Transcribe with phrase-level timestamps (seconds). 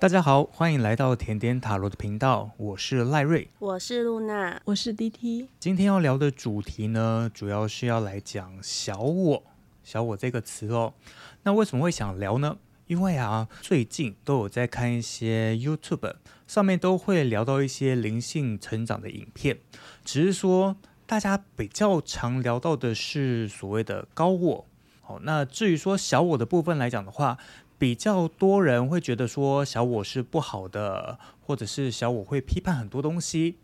[0.00, 5.48] 大家好，欢迎来到甜点塔罗的频道，我是赖瑞，我是露娜，我是 DT。
[5.58, 9.42] 今天要聊的主题呢，主要是要来讲小我，
[9.82, 10.94] 小我这个词哦。
[11.42, 12.58] 那为什么会想聊呢？
[12.86, 16.14] 因为啊，最近都有在看一些 YouTube，
[16.46, 19.58] 上面都会聊到一些灵性成长的影片，
[20.04, 20.76] 只是说
[21.06, 24.66] 大家比较常聊到的是所谓的高我。
[25.00, 27.38] 好，那至于说小我的部分来讲的话，
[27.78, 33.58] 比较多人会觉得说小我是不好的，或者是小我会批判很多东西。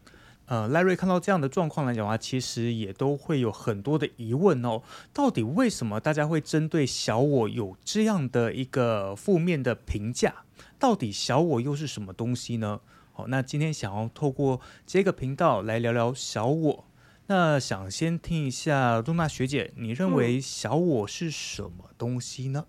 [0.46, 4.82] 呃，赖瑞看到这样的状况来讲的话，其实也都会有很多的疑问哦。
[5.12, 10.44] 到底为什么大家会针对小我有这样的一个负面的评价？
[10.78, 12.80] 到底小我又是什么东西呢？
[13.14, 16.84] 好，那今天想要透过这个频道来聊聊小我。
[17.26, 22.66] 那想先听一下露娜学姐，你认为小我是什么东西呢？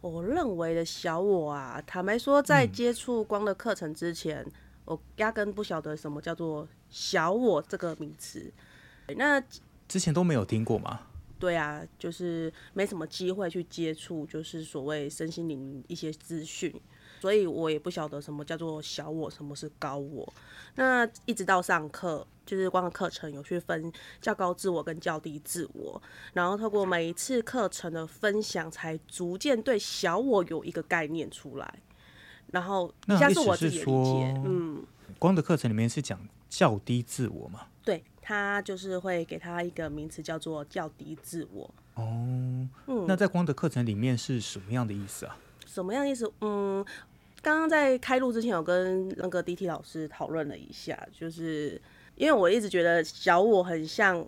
[0.00, 4.42] 我认为的小我啊，坦白说，在接触光的课程之前。
[4.42, 4.52] 嗯
[4.86, 8.52] 我压根不晓得什么叫做小我这个名词，
[9.14, 9.40] 那
[9.86, 11.02] 之前都没有听过吗？
[11.38, 16.74] 对啊，就是没什么机会去接触，就是所谓身心灵一些资讯，
[17.20, 20.32] 所以我也不晓得什么叫做小我，什么是高我。
[20.76, 26.00] 那一直到上课，就是光的课程有去分较高自我跟较低自我，
[26.32, 31.78] 然后透过每一次课程的分享，才逐渐对小我有一个概念出来。
[32.52, 34.42] 然后，以下是我自己的理解。
[34.44, 34.82] 嗯，
[35.18, 36.18] 光的课程里面是讲
[36.48, 37.66] 较低自我嘛？
[37.84, 41.70] 对，他就是会给他一个名词叫做较低自我。
[41.94, 42.02] 哦，
[42.86, 45.36] 嗯，那在光的课程里面是什么样的意思啊？
[45.64, 46.32] 什么样的意思？
[46.40, 46.84] 嗯，
[47.42, 51.80] 刚刚在开录之前有跟那个 DT 老师讨论了一下，就是
[52.16, 54.26] 因为我一直觉得小我很像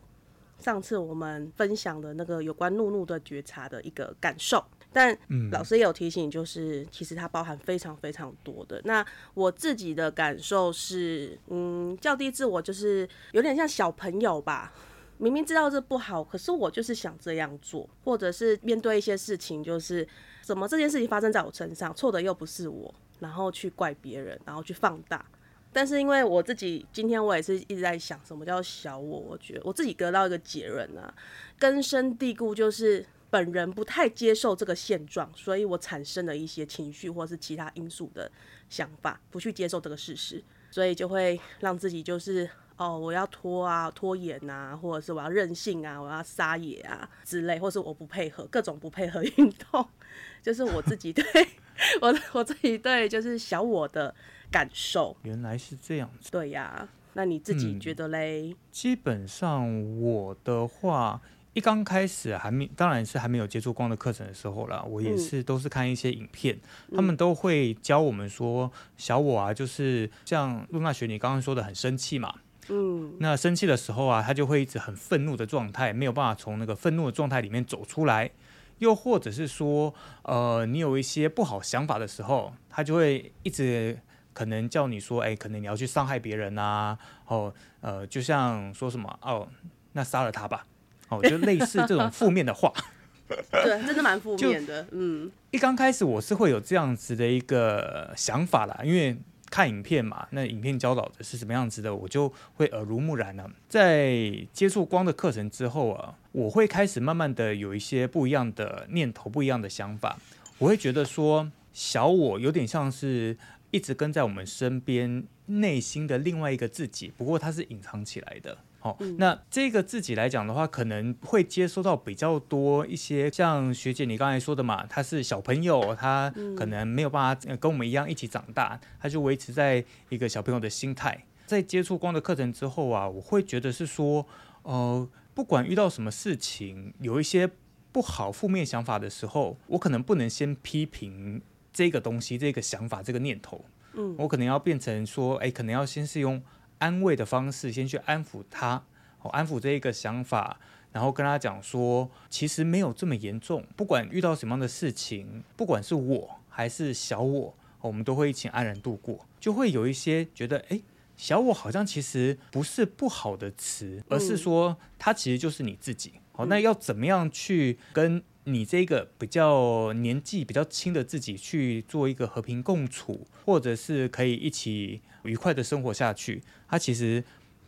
[0.59, 4.65] 上次我们分享的那个有关怒怒的觉察的一个感受。
[4.95, 5.17] 但
[5.51, 8.79] 老师也有提醒，就是其实它包含非常非常多的。
[8.85, 9.03] 那
[9.33, 14.71] 我自己的感受是，嗯，较低自我就是有点像小朋友吧，
[15.17, 20.07] 明明知道这不好，可是我就是想这样做，或者是面对一些事情，就是
[20.43, 25.25] 怎么这件事情发生在我身上，错的又不是我，然后去怪别人，然后去放大。
[25.73, 29.19] 但是因为我自己今天我也是一直在想，什么叫小我？
[29.19, 31.15] 我觉得我自己得到一个结论啊，
[31.59, 33.07] 根深蒂固就是。
[33.33, 38.31] 本人不太接受这个现状，所以我产生了一些情绪或是其他因素的
[38.69, 42.47] 想法，不去接受这个事实，所以就会让自己就是
[42.83, 49.87] 哦，我要拖啊、拖延啊，或者是我要任性啊、我要撒野啊之类，或是我不配合各种不配合运动，
[50.43, 51.25] 就是我自己对
[52.03, 54.15] 我我自己对就是小我的
[54.51, 55.17] 感受。
[55.23, 56.31] 原来是这样子。
[56.31, 58.51] 对呀，那你自己觉得嘞？
[58.51, 61.21] 嗯，基本上我的话。
[61.55, 64.83] 一刚开始还没，当然是还没有接触光的课程的时候啦。
[64.89, 72.37] 我也是都是看一些影片，嗯、他们都会教我们说，小我啊，就是像露娜学你刚刚说的，很生气嘛。
[72.69, 78.31] 嗯，那生气的时候啊，他就会一直很愤怒的状态，没有办法从那个愤怒的状态里面走出来。
[78.79, 83.97] 又或者是说，呃，你有一些不好想法的时候，他就会一直
[84.33, 89.47] 可能叫你说，哎、欸，可能你要去伤害别人啊，哦，呃，就像说什么哦，
[89.93, 90.67] 那杀了他吧。
[91.11, 92.73] 哦，就类似这种负面的话，
[93.29, 94.85] 对，真的蛮负面的。
[94.91, 99.17] 嗯，一刚开始我是会有这样子的一个想法啦，因为
[99.53, 103.51] 看影片嘛，那影片教导的是什么样子的，我就会耳濡目染了。
[103.69, 110.19] 在接触光的课程之后啊，我会开始慢慢的有一些不一样的念头，不一样的想法。
[110.57, 113.37] 我会觉得说，小我有点像是
[113.71, 118.57] 一直跟在我们身边，内心的另外一个自己，不过它是隐藏起来的。
[118.83, 131.25] 好，那这个自己来讲的话，可能会接收到比较多一些，像学姐你刚才说的嘛，他是小朋友，他可能没有办法跟我们一样一起长大，他就维持在一个小朋友的心态。
[131.47, 134.27] 在接触光的课程之后啊，我会觉得是说，
[134.63, 137.49] 呃，不管遇到什么事情，有一些
[137.93, 141.41] 不好、负面想法的时候，我可能不能先批评
[141.73, 143.65] 这个东西、这个想法、这个念头，
[143.95, 146.43] 嗯，我可能要变成说，哎，可能要先是用。
[146.83, 148.83] 安慰的方式，先去安抚他，
[149.21, 150.59] 哦，安抚这一个想法，
[150.91, 153.65] 然后跟他讲说，其实没有这么严重。
[153.77, 159.25] 不管遇到什么样的事情，不管是我还是小我，我们都会一起安然度过。
[159.39, 160.81] 就会有一些觉得，哎，
[161.17, 166.15] 小我好像其实不是不好的词，而是说它其实就是你自己。
[166.33, 177.23] 好，那要怎么样去跟你这个比较年纪比较轻的自己去做一个和平共处，或者是可以一起愉快的生活下去，它其实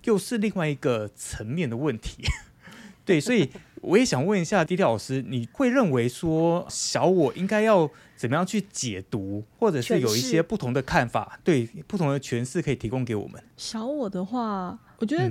[0.04, 2.24] 又是另外一个层面的问题。
[3.06, 3.50] 对，所以
[3.82, 13.40] 我也想问一下低调老师，你会认为说小我应该要怎么样去解读，或者是有一些不同的看法，对不同的诠释可以提供给我们？
[13.58, 15.30] 小我的话，我觉得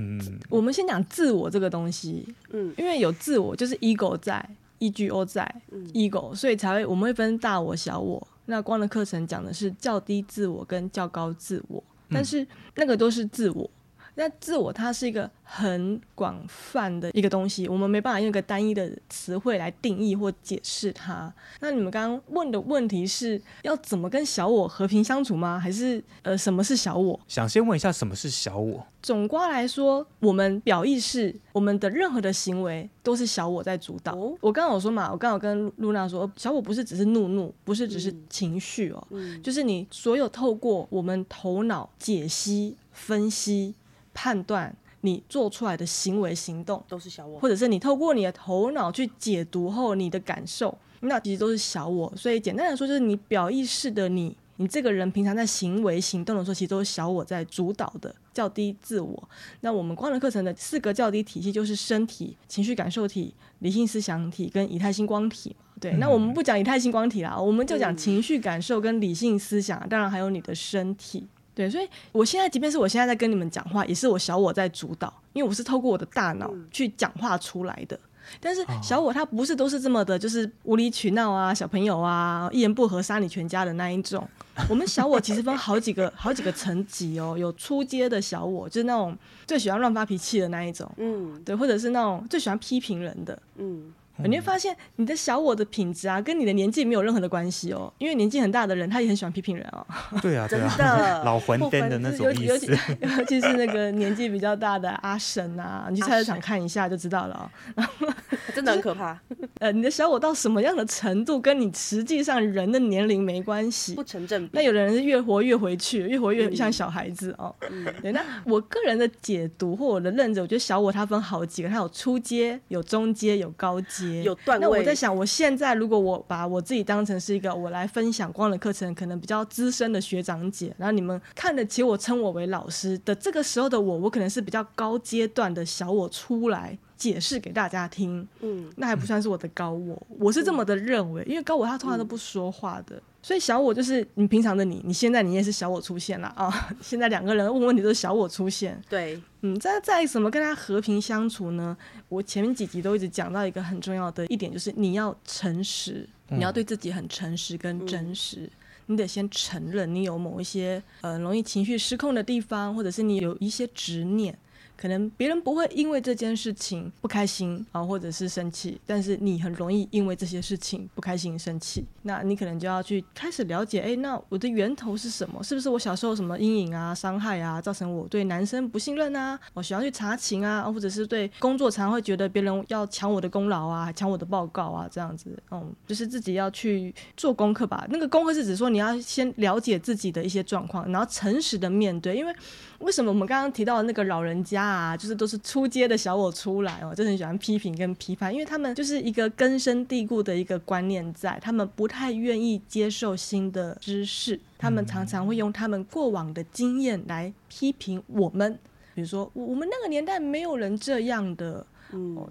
[0.49, 4.47] 我们先讲自我这个东西，嗯，因为有自我就是 ego 在
[4.91, 5.61] ，ego 在
[5.93, 8.27] ，ego，所以才会我们会分大我、小我。
[8.45, 12.45] 那光的课程讲的是较低自我跟较高自我，但是
[12.75, 13.69] 那个都是自我。
[14.15, 21.33] 那自我它是一个很广泛的一个东西，我们没办法用一个单一的词汇来定义或解释它。
[21.59, 25.59] 那你们刚刚问的问题是要怎么跟小我和平相处吗？
[25.59, 27.19] 还是呃，什么是小我？
[27.27, 28.85] 想先问一下什么是小我？
[29.01, 34.13] 总括来说，我们表意识，我们的任何的行为都是小我在主导。
[34.13, 43.75] 哦、我刚刚有说嘛，我刚刚有跟露娜说，小我不是只是怒怒，不是只是情绪哦，嗯、就是你所有透过我们头脑解析、分析。
[44.13, 52.11] 判断你做出来的行为行动都是小我，或者是你透过你的头脑去解读后你的感受，那其实都是小我。
[52.15, 59.29] 所以简单来说，就是你表意识的你，你这个人平常在行为行动的时候，其实都是小我在主导的较低自我。
[59.59, 65.53] 那我们光能课程的四个较低体系就是身体、情绪感受体、理性思想体跟以太星光体。
[65.81, 71.27] 对，嗯、那我们不讲以太星光体啦，我们就讲情绪感受跟理性思想，当然还有你的身体。
[71.55, 77.99] 对，所以我现在，即便是我现在在跟你们讲话，也是我小我在主导，因为我是透过我的大脑去讲话出来的。
[78.39, 84.27] 但是小我他不是都是这么的，就是无理取闹啊，小朋友啊，一言不合杀你全家的那一种。
[84.69, 89.15] 我们小我其实分好几个、好几个层级哦，有初阶的小我，就是那种
[89.45, 93.93] 最喜欢乱发脾气的那一种，嗯，对，或者是那种最喜欢批评人的，嗯。
[94.17, 99.85] 你会发现你的小我的品质啊，跟你的年纪没有任何的关系哦，因为年纪很大的人，他也很喜欢批评人哦。
[100.21, 102.43] 对啊，真的老混蛋的那种意思。
[102.45, 102.67] 尤 其
[103.01, 107.83] 尤其是那个年纪比较大的阿神啊，你去菜市场看一下就知道了哦。
[108.53, 109.19] 真的很可怕。
[109.59, 114.49] 呃，你的小我到什么样的程度，跟你实际上人的年龄没关系，不成正比。
[114.53, 117.53] 那有的人是越活越回去，越活越像小孩子哦。
[117.69, 117.85] 嗯。
[118.01, 124.67] 对，那我个人的解读或我的认知，我觉得小我它分好几个，它有初阶、有中阶、有高阶、有段位。
[124.67, 138.25] 我在想，我现在如果我把我自己当成是一个我来分享光的课程，可能比较资深的学长姐，然后你们看得起我，称我为老师的这个时候的我，我可能是比较高阶段的小我出来解释给大家听。
[138.39, 143.01] 嗯，那还不算是我的高我，我是这么的认为，因为高我他通常都不说话的。
[143.21, 146.53] 所以小我就是你平常的你，你现在你也是小我出现了啊、哦！
[146.81, 148.81] 现在两个人问问题都是小我出现。
[148.89, 151.75] 对，嗯，在在怎么跟他和平相处呢？
[152.07, 158.49] 我前面几集都一直讲到一个很重要的一点，就是你要诚实，你要对自己很诚实跟真实，嗯、
[158.87, 164.37] 你得先承认你有某一些呃容易情绪失控的地方，或者是你有一些执念。
[164.83, 171.85] 可能别人不会因为这件事情不开心啊，或者是生气，但是你很容易因为这些事情不开心、生气。
[172.01, 175.41] 那你可能就要去开始了解，哎，那我的源头是什么？
[175.41, 179.39] 是不是我小时候什么阴影啊、伤害啊，造成我对男生不信任啊？
[179.53, 187.87] 我喜欢去查情啊，或者是对工作常会觉得别人要抢我的功劳啊，抢我的报告啊，这样子，嗯，就是自己要去做功课吧。
[187.89, 192.35] 那个功课是指说你要先了解自己的一些状况，然后诚实的面对，因为。
[192.79, 194.59] 为什么我们刚刚提到的那个老人家，
[194.97, 208.57] 就是都是出街的小我出来哦，就很喜欢批评跟批判，因为他们就是一个根深蒂固的一个观念在，他们不太愿意接受新的知识，他们常常会用他们过往的经验来批评我们，
[208.93, 211.65] 比如说我们那个年代没有人这样的，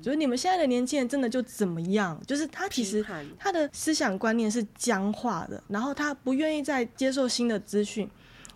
[0.00, 3.04] 就是你们现在的年轻人真的就怎么样，就是他其实
[3.38, 8.08] 他的思想观念是僵化的，然后他不愿意再接受新的资讯。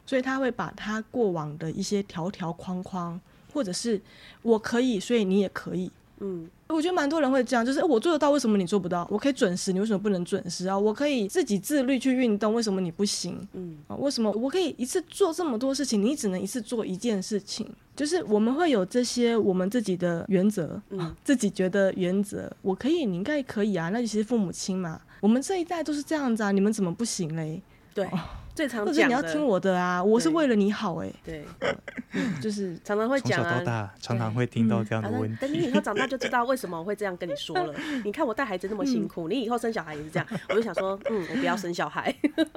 [0.08, 3.20] 所以他会把他过往的一些条条框框，
[3.56, 3.98] 或者是
[4.42, 5.90] 我可以，所以你也可以。
[6.18, 9.06] 嗯，我觉得蛮多人会这样，就是我做得到，为什么你做不到？
[9.10, 10.78] 我可以准时，你为什么不能准时啊？
[10.78, 13.38] 我可以自己自律去运动，为什么你不行？
[13.54, 17.66] 嗯啊，为什么我可以一次做这么多事情，你只能一次做一件事情？
[17.94, 23.88] 就是我们会有这些我们自己的原则，嗯，自己觉得原则，我可以，你应该可以啊。
[23.88, 27.62] 那其实父母亲嘛，我们这一代都是这样子啊，你们怎么不行嘞？
[27.94, 28.04] 对。
[28.06, 28.20] 哦
[28.56, 30.02] 最常讲的，你要听我的啊！
[30.02, 31.12] 我是为了你好哎。
[31.22, 31.44] 对，
[32.40, 33.50] 就是常常会讲啊。
[33.50, 35.36] 从小到大，常常会听到这样的问题。
[35.38, 37.74] 等你以后长大就知道为什么我会这样跟你说了。
[38.02, 40.26] 你看我带孩子那么辛苦，你以后生小孩也是这样。
[40.48, 42.12] 我就想说， 嗯，我不要生小孩。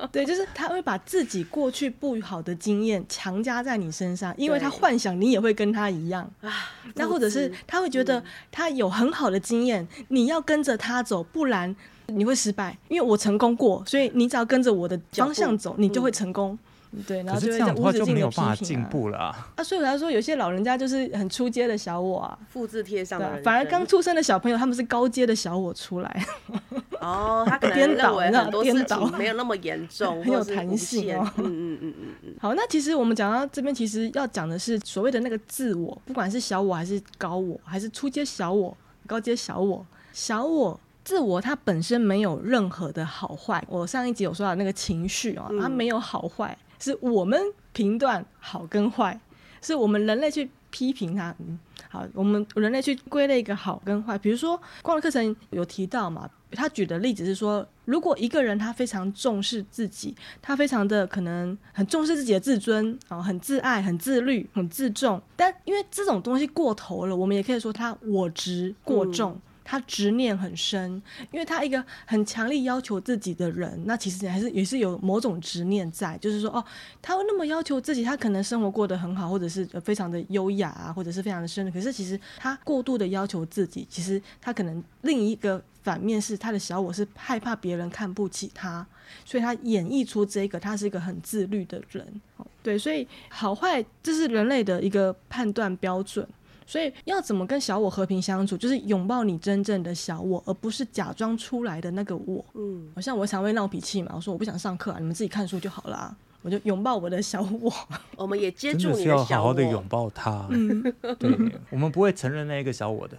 [0.10, 6.50] 对，就是他会把自己过去不好的经验强加在你身上，因为他幻想你也会跟他一样啊。
[6.96, 11.76] 那或者是他会觉得他有很好的经验，你要跟着他走，不然。
[12.10, 16.58] 你会失败，因为我成功过，所以你只要跟着我的方向走，你就会成功。
[17.06, 18.84] 对，然后就是会无这样的话就止境的批没有办法进。
[18.86, 19.18] 步了。
[19.20, 19.50] 啊。
[19.56, 26.26] 啊，所以我才说有些老人家就是很出阶的小我啊，复制贴上的反而刚出生的小朋友他们是高阶的小我出来，
[27.00, 29.08] 哦，他可能颠倒认为很多事颠倒。
[29.08, 31.32] 情没有那么严重， 很有弹性哦。
[31.38, 38.76] 嗯嗯嗯嗯嗯， 好，那其实我们讲到这边，其实要讲的是所谓的那个自我，不管是小我还是高我，还是初阶小我、
[39.06, 43.66] 高阶小我，小我、自我，它本身没有任何的好坏。
[43.68, 47.42] 我上一集有说到那个情绪啊、哦，它没有好坏，是我们
[47.74, 49.20] 评断好跟坏，
[49.60, 51.36] 是我们人类去批评它。
[51.40, 51.58] 嗯，
[51.90, 54.16] 好，我们人类去归类一个好跟坏。
[54.20, 69.32] 比如说，光的课程有提到嘛，他举的例子是说，如果一个人他非常重视自己，他非常的可能很重视自己的自尊啊，很自爱、很自律、很自重，但因为这种东西过头了，我们也可以说他我执过重。
[69.32, 71.00] 嗯他执念很深，
[71.32, 76.66] 因为他一个很强力要求自己的人，那其实还是也是有某种执念在，就是说哦，
[77.04, 88.84] 他会那么要求自己，他可能生活过得很好，或者是非常的优雅啊，或者是非常的深，可是其实他过度的要求自己，其实他可能另一个反面是他的小我是害怕别人看不起他，
[89.24, 92.20] 所以他演绎出这个，他是一个很自律的人。
[92.64, 96.28] 对，所以好坏这是人类的一个判断标准。
[96.70, 102.46] 所以要怎么跟小我和平相处，就是拥抱你真正的小我，而不是假装出来的那个我。
[102.54, 107.74] 嗯，好像我常会闹脾气嘛，我说我不想上课啊，你们自己看书就好了啊，我就拥抱我的小我。
[108.16, 110.48] 我们也接住你的小我，真的是要好好的拥抱他。
[110.52, 110.84] 嗯，
[111.18, 113.18] 对，我们不会承认那一个小我的。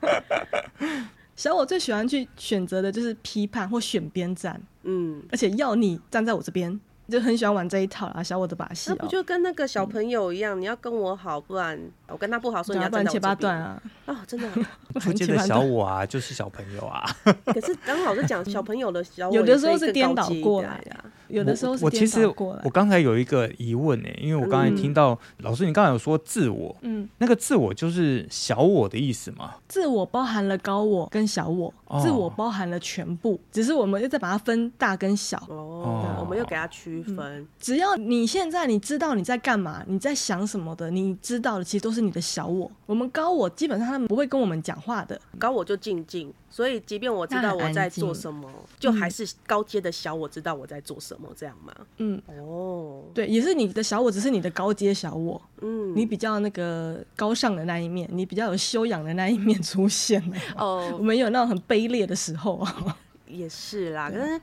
[1.36, 6.80] 小我最喜欢去选择的就是批判或选边站，嗯，而且要你站在我这边。
[7.10, 8.96] 就很喜欢玩这一套啦，小我的把戏、喔。
[8.96, 13.20] 那不就跟那个小朋友一样，嗯、你要跟我好，不然我跟他不好，所以你要站在我这边。
[13.20, 13.82] 切八段啊！
[14.06, 14.48] 哦，真的。
[15.00, 17.04] 初阶的小我啊，就是小朋友啊。
[17.46, 21.04] 可是刚好是讲小朋友的小我，有的时候是颠倒过来的、啊。
[21.30, 29.54] 有的时候是我其实我刚才有一个疑问呢、欸，因为我刚才听到、嗯、老师你刚才有说自我，嗯，那个自我就是小我的意思吗？
[29.68, 35.36] 自我包含了高我跟小我，哦、自我包含了全部，只是我们又再把它分大跟小。
[35.48, 37.48] 哦，我们又给它区分、嗯。
[37.58, 42.70] 只要你现在你知道你在干嘛，你在想什么的，你知道的其实都是你的小我。
[42.86, 46.32] 我们高我基本上他们不会跟我们讲话的，高我就静静。
[46.50, 51.72] 所以，即便我知道我在做什么，就还是高阶的小我知道我在做什么，这样吗？
[51.98, 55.40] 嗯，哦，对，也是你的小我，只是你的高阶小我。
[55.60, 60.22] 嗯，你比较那个高尚的那一面，你比较有修养的那一面出现。
[60.56, 62.66] 哦， 我们有那种很卑劣的时候。
[63.26, 64.40] 也是啦，可是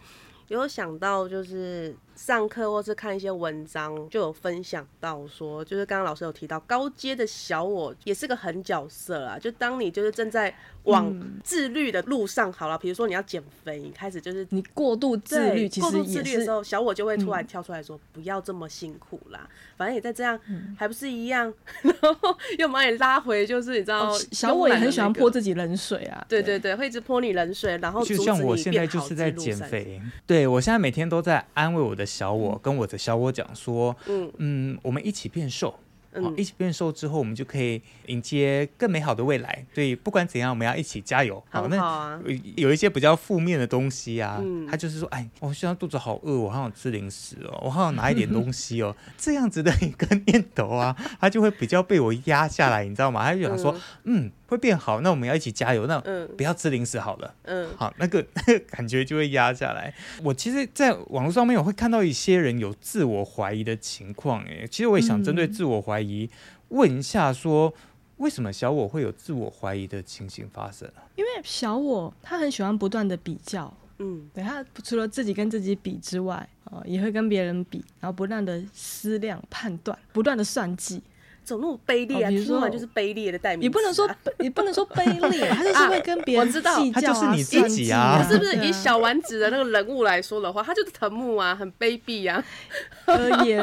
[0.48, 1.94] 有想到就是。
[2.18, 9.38] 上课或是看一些文章，就有分享到说，就是刚刚老师有提到高阶的小我也是个狠角色啊。
[9.38, 19.48] 就当你就是正在往自律的路上，好了，比如说你要减肥，你开始就是你过度自律，其实过度自律的时候，小我就会突然跳出来说，嗯、不要这么辛苦啦，
[19.78, 20.40] 反正也在这样
[20.76, 26.26] 还不是一样， 然后又把你拉回，就是你知道，哦、小我也很喜欢泼自己冷水啊。
[26.28, 32.07] 对对对，会一直泼你冷水，然后就像我现在就是在减肥，对我现在每天都在安慰我的。
[32.08, 35.78] 小我跟我的小我讲说，嗯嗯，我们一起变瘦。
[36.20, 39.64] 好，一起变瘦之后，我们就可以迎接更美好的未来。
[39.76, 41.44] 所以不管怎样，我们要一起加油。
[41.52, 42.20] 好，那
[42.56, 48.96] 有一些比较负面的东西啊，嗯、他就是说，哎，我现在肚子好饿，我好想吃零食哦，我好想拿一点东西哦。
[49.16, 53.24] 这样子的一个念头啊，他就会比较被我压下来，你知道吗？
[53.24, 53.72] 他就想说，
[54.06, 55.86] 嗯，嗯，会变好，那我们要一起加油。
[55.88, 56.00] 那
[56.36, 57.36] 不要吃零食好了。
[57.44, 59.94] 嗯，好，那个那 个感觉就会压下来。
[60.24, 66.30] 我其实，在网络上面我会看到一些人有自我怀疑的情况，哎，其实我也想针对自我怀疑。
[66.70, 67.74] 问一下，说
[68.18, 70.90] 为什么小我会有自我怀疑的情形发生？
[71.16, 81.02] 因为小我他很喜欢不断的比较，嗯，对，他除了自己跟自己比之外，哦，也会跟别人比，然后不断的思量判断，不断的算计。
[81.48, 82.30] 走路卑劣啊！
[82.30, 83.64] 比如说，就是卑劣的代名词。
[83.64, 86.92] 你不能说， 你不能说卑劣， 他就是会跟别人计较啊。
[86.94, 88.22] 他就是你自己啊！
[88.30, 92.44] 是不是以小丸子的那个人物来说的话，他就是藤木啊，很卑鄙啊。
[93.06, 93.58] 呃，也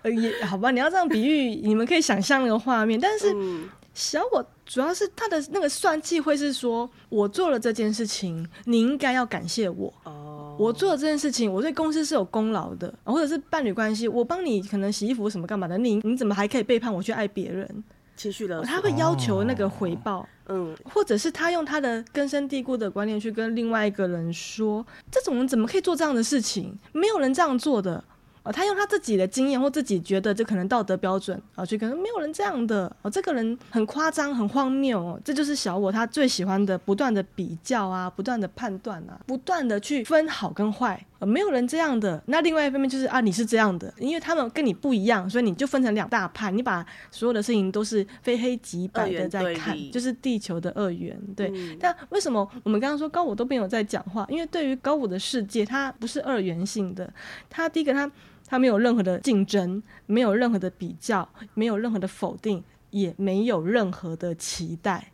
[0.00, 2.98] 呃也好吧，你要这样比喻，你们可以想象那个画面。
[2.98, 3.26] 但是
[3.92, 9.92] 小我主要是他的那个算计，会是说我做了这件事情，你应该要感谢我。
[10.58, 17.84] 我做的这件事情，我对公司是有功劳的，或者是伴侣关系，我帮你可能洗衣服什么干嘛的，你你怎么还可以背叛我去爱别人？
[18.16, 26.78] 情绪的，他会要求那个回报，嗯，或者是他用他的根深蒂固的观念去跟另外一个人说，这种人怎么可以做这样的事情？
[26.92, 28.02] 没有人这样做的。
[28.46, 41.04] 哦，他用他自己的经验或自己觉得这可能道德标准啊，去跟没有人这样的哦，这个人很夸张、很荒谬哦，这就是小我他最喜欢的，不断的比较啊，不断的判断啊，不断的去分好跟坏。
[41.18, 42.22] 呃，没有人这样的。
[42.26, 46.50] 那另外一方面就是啊，你是这样的，因为他们跟你不一样，所以你就分成两大派。
[46.50, 51.18] 你把所有的事情都是非黑即白的在看，就是地球的二元。
[51.34, 51.50] 对。
[51.54, 54.26] 嗯、但为什么我们刚刚说高我都没有在讲话？
[54.28, 57.10] 因为对于高我的世界，它不是二元性的。
[57.48, 58.10] 它第一个，它
[58.46, 65.12] 它没有任何的竞争，没有任何的比较，没有任何的否定，也没有任何的期待。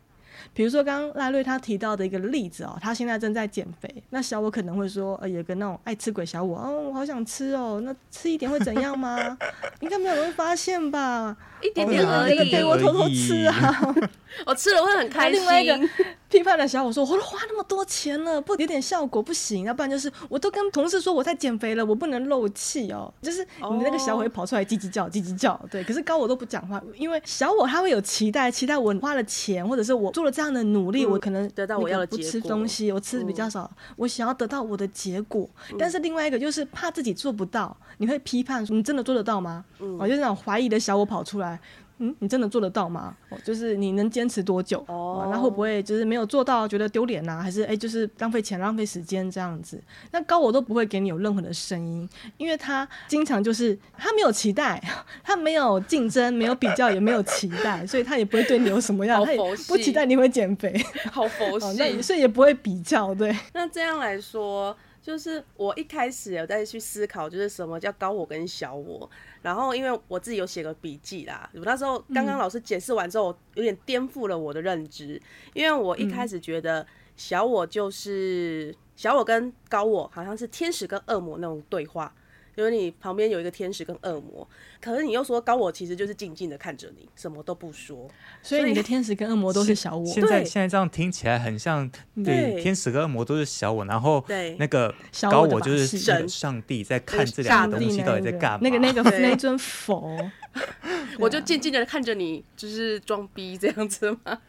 [0.53, 4.03] 比如说，刚刚赖瑞他提到的一个例子哦，他现在正在减肥。
[4.09, 9.37] 那小我可能会说，呃，有个那种爱吃鬼小我，哦，我好想吃哦，那吃一点会怎样吗？
[9.81, 11.35] 应该没有人会发现吧？
[11.61, 13.95] 一点点而已，给我偷偷吃啊！
[14.45, 15.39] 我吃了会很开心。
[15.39, 15.79] 另外一个
[16.27, 25.57] 批判的小我说：“我都花那么多钱了，不有点效果不行，要不然就是我都跟同事说我在减肥了，我不能漏气哦。”就是你那个小我会跑出来叽叽叫，叽叽叫。
[25.71, 35.47] 对，可是高我都不讲话，因为小我他会有期待，期待我花了钱，或者是我做了这样的努力，我可能得到我要的不吃东西，我吃的比较少，我想要得到我的结果。
[35.77, 41.59] 但是另外一个就是怕自己做不到，你会批判说：“你真的做得到吗？”哦，就是那种怀疑的小我跑出来。
[41.99, 43.15] 嗯，你真的做得到吗？
[43.29, 44.83] 哦，就是你能坚持多久？
[44.87, 47.39] 哦，那会不会就是没有做到，觉得丢脸呐？
[47.41, 49.81] 还是哎、欸，就是浪费钱、浪费时间这样子？
[50.11, 52.07] 那高我都不会给你有任何的声音，
[52.37, 54.81] 因为他经常就是他没有期待，
[55.23, 60.73] 他没有竞争，没有比较，也没有期待，所以他也不会对你有什么样，他也不期待你会减肥，
[61.11, 63.13] 好佛系， 那所以也不会比较。
[63.13, 64.75] 对，那这样来说。
[65.03, 69.07] 就是我一开始有在去思考，就是什么叫高我跟小我。
[69.41, 75.21] 然后因为我自己有写个笔记啦，我那时候刚刚老师解释完之后，有点颠覆了我的认知。
[75.53, 82.15] 因为我一开始觉得小我就是小我跟高我好像是天使跟恶魔那种对话。
[82.55, 84.47] 因为你旁边有一个天使跟恶魔，
[84.79, 88.07] 可是你又说高我其实就是静静的看着你，什么都不说，
[88.41, 90.05] 所以你的天使跟恶魔都是小我。
[90.05, 91.89] 现在现在这样听起来很像，
[92.23, 94.23] 对，天使跟恶魔都是小我，然后
[94.57, 94.93] 那个
[95.31, 98.59] 高我就是神上帝在看这两个东西到底在干嘛？
[98.61, 100.17] 那个那个那尊佛，
[101.17, 104.39] 我就静静的看着你，就是装逼这样子吗？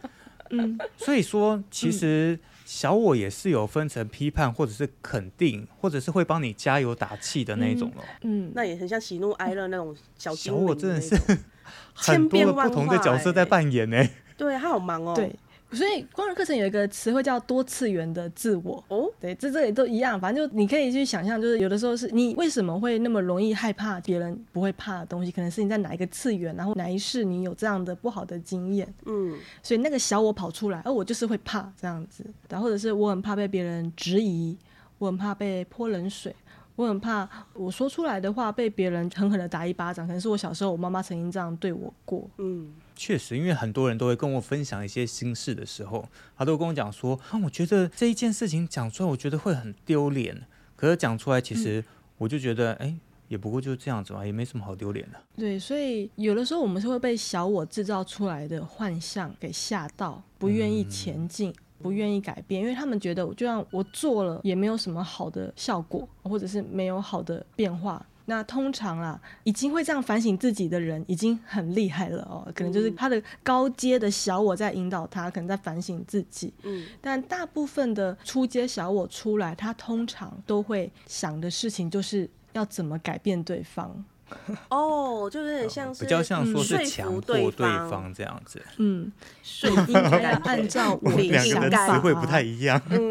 [0.50, 2.38] 嗯，所以说其实。
[2.64, 8.02] 小我也是有分成批判或者是肯定，或者是会帮你加油打气的那种哦。
[8.22, 11.14] 嗯，那也很像喜怒哀乐那种小小我真的是
[11.94, 14.02] 很多不同的角色在扮演呢。
[14.36, 15.14] 对，他好忙哦。
[15.14, 15.30] 对。
[15.74, 18.82] 所以光人课程有一个词汇叫多次元的自我。
[18.88, 34.56] 哦，对，这这也都一样，反正就你可以去想象，就是有的时候是你为什么会那么容易害怕别人不会怕的东西，可能是你在哪一个次元，然后哪一世你有这样的不好的经验，嗯，所以那个小我跑出来，而我就是会怕这样子，然后或者是我很怕被别人质疑，
[34.98, 36.34] 我很怕被泼冷水，
[36.76, 42.72] 我很怕我说出来的话被别人狠狠的打一巴掌，可能是我小时候我妈妈曾经这样对我过，嗯。
[42.96, 50.46] 确实，因为很多人都会跟我分享一些心事的时候，他都跟我讲说：“啊，我觉得这一件事情讲出来，我觉得会很丢脸。
[50.76, 51.84] 可是讲出来，其实
[52.18, 68.04] 我就觉得，哎、嗯，也不过就是这样子嘛，也没什么好丢脸的。”对，所以有的时候我们是会被小我制造出来的幻象给吓到，不愿意前进，嗯、不愿意改变，因为他们觉得，就像我做了，也没有什么好的效果，或者是没有好的变化。
[68.26, 72.50] 那通常啊，已经会这样反省自己的人，已经很厉害了哦。
[72.54, 76.52] 可能就是他的高阶的小我在引导他，可能在反省自己。
[76.62, 84.04] 嗯，但大部分的初阶小我出来，他通常都会想的事情就是要怎么改变对方。
[84.70, 88.60] 哦，就有点像是比较像说是强迫对方这样子。
[88.78, 89.10] 嗯，
[89.42, 92.80] 所以应该按照我们两个人词汇不太一样。
[92.90, 93.10] 嗯，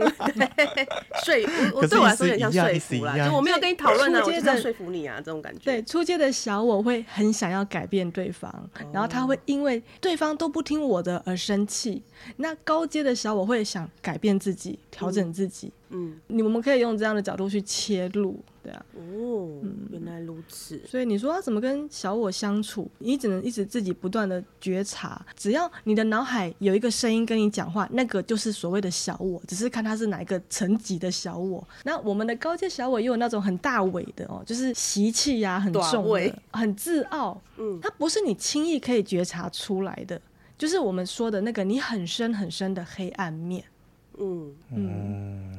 [1.26, 5.60] 对，说我对我来说有点像说服啦，就我没有跟你讨论呢，我就在说服你啊，这种感觉。
[5.64, 12.02] 对，初阶的小我会很想要改变对方，然后他会因为对方都不听我的而生气。
[12.38, 15.72] 那高阶的小我会想改变自己，调整自己。
[15.90, 18.44] 嗯，你我们可以用这样的角度去切入。
[18.64, 19.60] 对啊，哦，
[19.92, 20.82] 原来如此。
[20.88, 22.90] 所以你说要怎么跟小我相处？
[23.00, 25.22] 你只能一直自己不断的觉察。
[25.36, 31.62] 只要你的脑海有一个声音跟你讲话，那个就是所谓的小我，只是看他是哪一个层级的小我。
[31.84, 35.82] 那我们的高阶小我又有那种很大尾的哦，就是习气呀很重
[36.14, 37.42] 的，很自傲。
[37.58, 40.22] 嗯，它不是你轻易可以觉察出来的，
[40.58, 43.66] 就是我们说的那个你很深很深的黑暗面。
[44.18, 44.78] 嗯嗯。
[44.78, 45.53] 嗯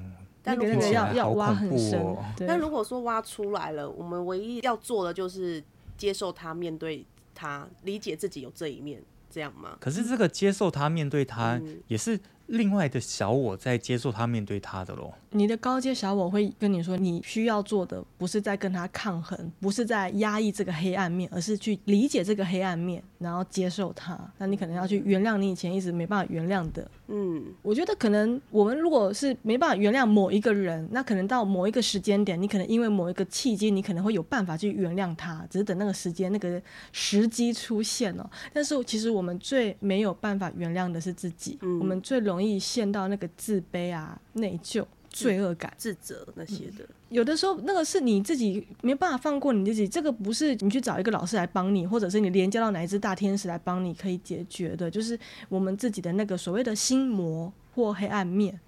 [0.45, 5.65] 但如果要要挖很深，但如果说挖出来了，我们唯一要做的就是
[5.97, 9.79] 接受他，面对他，理解自己有这一面，这样吗？
[9.81, 15.15] 可是这个接受他，面对他，也是另外的小我在接受他、面对他的咯。
[15.31, 24.17] 你的高阶小我会跟你说，你需要做的不是在跟他抗衡，不是在压抑这个黑暗面，而是去理解这个黑暗面，然后接受他。
[24.39, 26.89] 那你可能要去原谅你以前一直没办法原谅的。
[27.09, 38.31] 嗯，我觉得可能我们如果是没办法原谅某一个人，那可能到某一个时间点，你可能因为某一个契机，你可能会有办法去原谅他，只是等那个时间、那个时机出现哦。
[38.53, 44.85] 但是其实我们最没有办法原谅的是自己，嗯、我们最容易陷到那个自卑啊、内疚。
[45.11, 55.17] 罪恶感、自责那些的，嗯，有的时候那个是你自己没办法放过你自己，这个不是你去找一个老师来帮你，或者是你连接到哪一只大天使来帮你可以解决的，就是
[55.49, 58.59] 我们自己的那个所谓的心魔或黑暗面。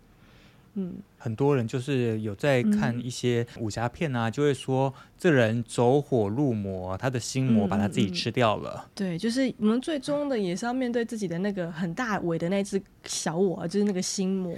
[0.74, 8.85] 嗯，很多人就是有在看一些武侠片啊，嗯、就会说这人走火入魔，他的心魔把他自己吃掉了。
[8.85, 14.55] 嗯、对，就是我们最终的也是要面对自己的那个很大尾的那只小我，就是那个心魔。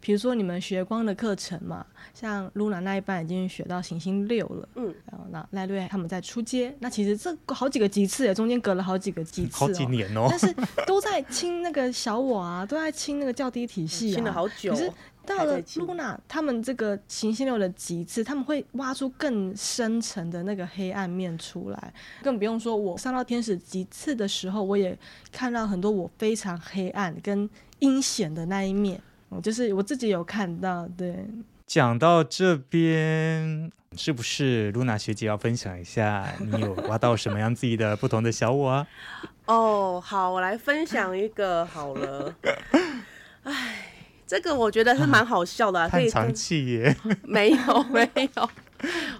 [0.00, 10.54] 比如说你们学光的课程嘛，像露娜那一班已经学到行星六了，嗯，然后那赖瑞他们在出街，那其实这好几个级次，中间隔了好几个级次、哦，好几年哦，但是
[10.86, 14.72] 都在清那个小我啊，都在清那个较低体系啊， 清了好久。
[14.72, 14.92] 可是
[15.26, 21.92] 到了露娜，他们这个行星六的极致，他们会挖出更深层的那个黑暗面出来。
[22.22, 24.96] 更不用说，我上到天使极次的时候，我也
[25.30, 28.98] 看到很多我非常黑暗跟阴险的那一面。
[29.42, 30.88] 就是我自己有看到。
[30.96, 31.26] 对，
[31.66, 38.86] 讲到这边，是不是露娜学姐要分享一下，你有挖到什么样自己的不同的小我啊？
[39.44, 42.34] 哦，好，我来分享一个好了。
[43.44, 43.77] 哎。
[44.28, 46.94] 这个我觉得是蛮好笑的，啊，可以叹长气耶。
[47.22, 48.50] 没 有没有，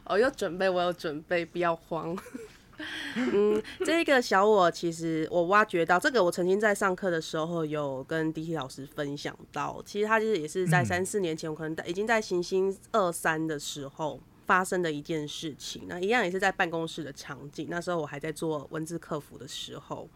[0.05, 2.15] 我有准备，我有准备，不要慌。
[3.17, 15.85] 嗯，这个小我其实我挖掘到，这个我曾经在上课的时候有跟 DT 老师分享到，其实他就是也是在三四年前，我可能已经在行星二三的时候发生的一件事情。
[15.89, 20.07] 那一样也是在办公室的场景，那时候我还在做文字客服的时候。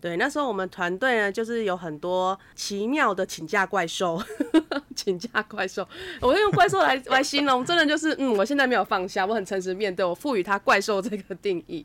[0.00, 4.22] 对，那时候我们团队呢，就是有很多奇妙的请假怪兽，
[4.94, 5.86] 请假怪兽，
[6.20, 11.84] 我会用怪兽来来形容，真的就是，嗯，我现在没有放下，我很诚实面对，我赋予他怪兽这个定义，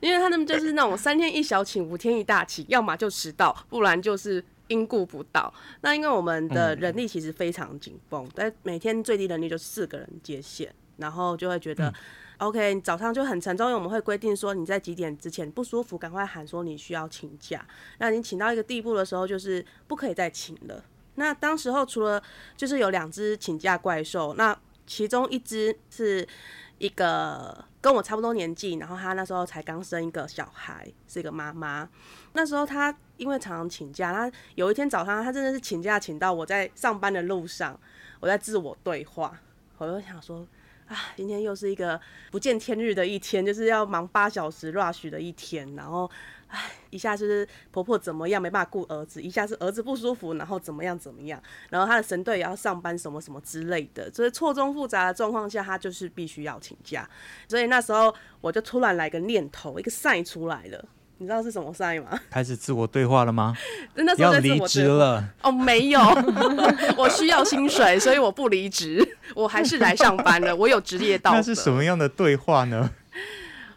[0.00, 5.52] 因为他们就是那种三天一小请，五天一大请，要么就迟到，不然就是因故不到。
[5.80, 11.92] 那因为我们的人力其实非常紧绷，但每天最低人力就四个人接线，然后就会觉得。
[12.38, 17.66] OK，早上就很沉重，因为我们会规定说你在几点之前不舒服，赶快喊说你需要请假。
[17.96, 20.84] 那你请到一个地步的时候，就是不可以再请了。
[21.14, 22.22] 那当时候除了
[22.54, 24.54] 就是有两只请假怪兽，那
[24.86, 26.28] 其中一只是
[26.76, 31.88] 一个跟我差不多年纪，然后他那时候才刚生一个小孩，是一个妈妈。
[32.34, 37.80] 那时候他因为常常请假，他有一天早上他真的是请假请到我在上班的路上，
[38.20, 39.40] 我在自我对话，
[39.78, 40.46] 我就想说。
[40.88, 45.74] 啊，今天又是一个不见天日的一天， 就是要忙八小时 rush 的一天。
[45.74, 46.08] 然后，
[46.46, 57.08] 唉，一下就是婆婆怎么样没办法顾儿子，一下是儿子不舒服，然后怎么样怎么样，然后他的神队也要上班什么什么之类的，所以错综复杂的状况下，他就是必须要请假。
[57.48, 60.88] 所以那时候我就突然来个念头，一个 sign 出来了。
[61.18, 62.20] 你知道是什么 sign 吗？
[62.30, 63.56] 开始自我对话了吗？
[63.94, 64.58] 那时候在自我对话。
[64.58, 65.24] 要离职了？
[65.42, 66.00] 哦，没有，
[66.98, 70.54] 我需要薪水，所以我不离职， 我还是来上班了。
[70.54, 71.36] 我有职业道德。
[71.38, 72.90] 那是什么样的对话呢？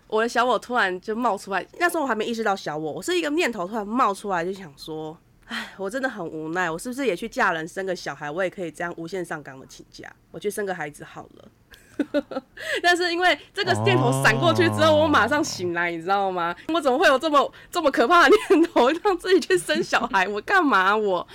[0.08, 11.48] 我的小我突然就冒出来，那时候我还没意识到小我，我是一个念头突然冒出来，就想说，哎，我真的很无奈，我是不是也去嫁人生个小孩，我也可以这样无限上纲的请假，我去生个孩子好了。
[12.82, 16.56] 但是因为这个念头闪过去之后，我马上醒来，你知道吗？
[16.74, 20.28] 我怎么会有这么这么可怕的念头，让自己去生小孩？
[20.28, 20.96] 我干嘛？
[20.96, 21.28] 我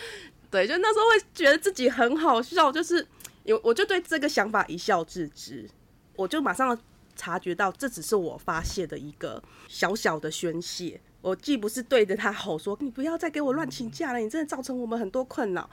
[0.51, 3.07] 对，就那时候会觉得自己很好笑，就是
[3.45, 5.69] 有我就对这个想法一笑置之，
[6.17, 6.79] 我就马上
[7.17, 11.01] 察觉到这只是我发泄的一个小小的宣泄。
[11.21, 15.69] 我既不是对着他吼说，你不要再给我乱请假了，你真的造成我们很多困扰。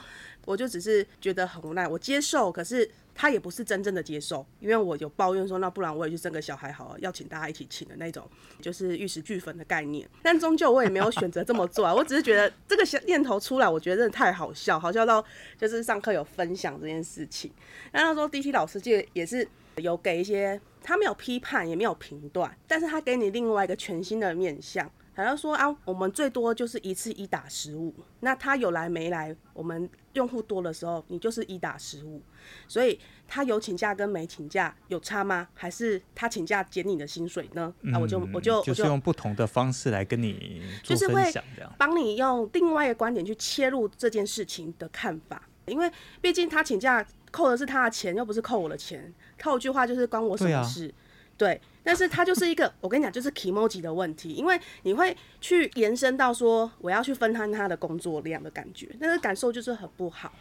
[0.46, 2.90] 我就只是觉得很无奈，我接受，可是
[3.22, 8.28] 他也不是真正的接受，因为我有抱怨说，那不然我也去生个小孩好了，要请大家一起请的那种，
[8.60, 10.10] 就是玉石俱焚的概念。
[10.24, 15.24] 但终究我也没有选择这么做啊，我只是觉得这个念头出来，我觉得真的太好笑，好笑到
[15.56, 17.52] 就是上课有分享这件事情。
[17.92, 24.92] 那他说 DT 老师就也是有给一些，他没有批判也没有评断，但是他给你另外一个全新的面向。
[25.14, 32.22] 好像说啊，我们最多就是一次一打十五，那他有来没来，我们用户多的时候，你就是一打十五，
[32.68, 35.48] 所以他有请假跟没请假有差吗？
[35.54, 37.74] 还是他请假减你的薪水呢？
[37.82, 45.42] 嗯、啊，我就我就就，是用不同的方式来跟你做分享，这样帮你用另外一个观点去切入这件事情的看法。
[45.68, 49.14] 因为毕竟他请假扣的是他的钱，又不是扣我的钱。
[49.38, 50.92] 套句话就是关我什么事？
[51.38, 60.32] 对，啊、对，但是他就是一个， 我跟你讲，就是 kimoji 的问题，因为你会去延伸到说我要去分摊他的工作量的感觉，那个感受就是很不好。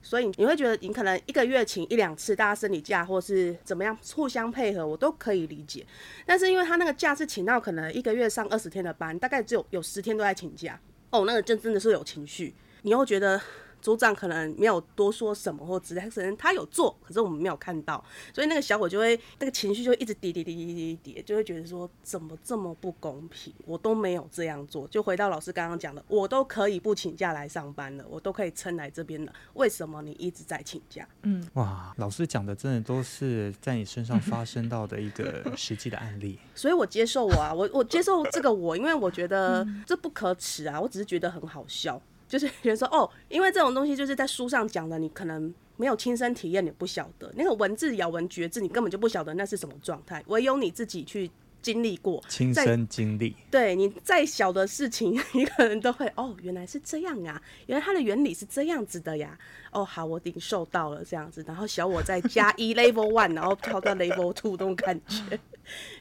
[0.00, 5.84] 所以你会觉得你可能一个月请一两次，大家生理假或是怎么样互相配合，我都可以理解。
[6.24, 13.40] 但是因为他那个假是请到可能一个月上二十天的班，大概只有有十天都在请假，哦，那个真真的是有情绪，你又觉得。
[13.80, 24.86] 组长可能没有多说什么或之类，可能他有做，可是我们没有看到，所以那个小伙就会那个情绪就一直叠叠叠叠叠叠，就会觉得说怎么这么不公平，我都没有这样做。
[24.88, 31.06] 就回到老师刚刚讲的，我都可以不请假来上班了，我都可以撑来这边了，为什么你一直在请假？
[31.22, 42.00] 嗯，哇，老师讲的真的都是在你身上发生到的一个实际的案例，所以我接受我啊，我我接受这个我，因为我觉得这不可耻啊，我只是觉得很好笑。
[42.28, 50.22] 就是 觉得说哦，因为这种东西就是在书上讲的，你可能没有亲身体验，你不晓得那个文字咬文嚼字，你根本就不晓得那是什么状态。
[50.28, 59.36] 唯有你自己去经历过，亲身经历，对你再小的事情， 你可能都会哦，原来是这样啊，原来它的原理是这样子的呀。
[59.72, 65.38] 哦，好，我领受到了这样子，然后小我再加一 level one，然后跳到 level two 这种感觉。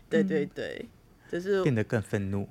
[0.10, 0.86] 对对对，
[1.30, 2.48] 就是变得更愤怒。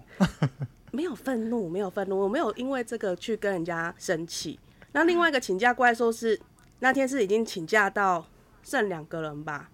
[0.96, 4.58] 没有愤怒，没有愤怒，我没有因为这个去跟人家生气。
[4.92, 6.40] 那另外一个请假怪兽是
[6.78, 8.26] 那天是已经请假到
[8.62, 9.70] 剩两个人吧，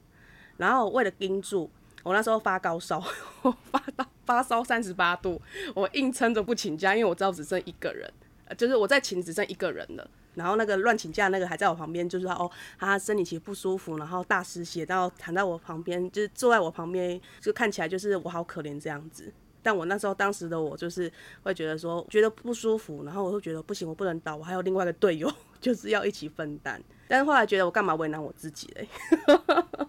[0.56, 1.70] 然后为了盯住
[2.02, 3.00] 我那时候发高烧，
[3.42, 5.40] 我 发到发烧三十八度，
[5.76, 8.12] 我硬撑着不请假，因为我知道只剩一个人，
[8.58, 10.10] 就是我在请只剩一个人了。
[10.34, 19.32] 然后那个乱请假那个还在我旁边，就是说哦，他身体其实不舒服，然后大失血，然后躺在我旁边，就是坐在我旁边，就看起来就是我好可怜这样子。
[19.62, 21.10] 但我那时候当时的我就是
[21.42, 26.82] 会觉得说觉得不舒服，然后我就觉得不行，我不能倒，我还有另外一个队友 就是要一起分担。
[27.08, 28.88] 但是后来觉得我干嘛为难我自己嘞？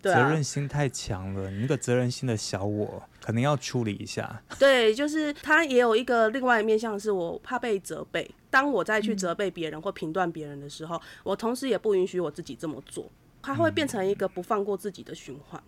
[0.00, 4.40] 对啊，责任心太强了，你那个责任心的小我可能要处理一下。
[4.58, 8.30] 对，就是他也有一个另外一面向，是我怕被责备。
[8.50, 13.10] 当我再去责备别人或评断别人的时候，嗯，我同时也不允许我自己这么做，
[13.42, 15.60] 他会变成一个不放过自己的循环。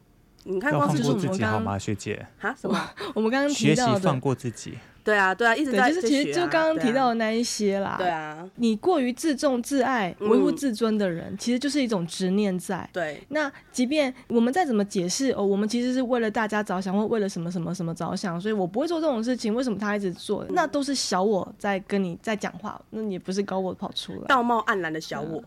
[0.47, 2.25] 你看，光是放过自己好吗，学姐？
[2.39, 2.55] 哈？
[2.61, 2.81] 什么？
[3.15, 4.75] 我们刚刚提到的学习放过自己。
[5.03, 7.95] 对啊，对啊，一直在、啊、就是其实就刚刚提到的那一些啦。
[7.97, 12.89] 对啊，你过于自重、自爱、维护自尊的人，嗯、其实就是一种执念在。
[12.93, 13.23] 对。
[13.29, 19.55] 那即便我们再怎么解释，哦，我们其实是为了大家着想，或为了什么什么什么着想，所以我不会做这种事情。
[19.55, 20.43] 为什么他一直做？
[20.45, 24.27] 嗯、那都是小我在跟你在讲话，那也不是高我跑出来。
[24.27, 25.41] 道貌岸然的小我。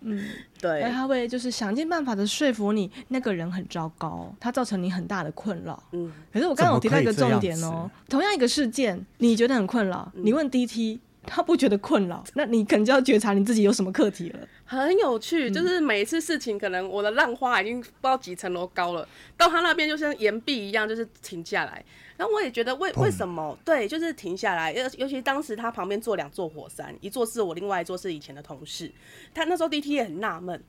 [0.00, 0.28] 嗯，
[0.60, 5.82] 对，而他会就是想尽办法的说服你，那个人很糟糕，他造成你很大的困扰。
[5.92, 14.40] 嗯，可是我刚刚有提到一个重点哦，同样一个事件，你觉得很困扰，你问 DT，他不觉得困扰，那你可能就要觉察你自己有什么课题了。
[14.64, 19.06] 很有趣，就是每一次事情，可能我的浪花已经不知道几层楼高了，
[19.36, 21.84] 到他那边就像岩壁一样，就是停下来。
[22.16, 28.90] 然后我也觉得为为什么对，就是停下来，尤尤其当时他旁边坐两座火山，一座是我，另外一座是以前的同事。
[29.34, 30.62] 他那时候 DT 也很纳闷，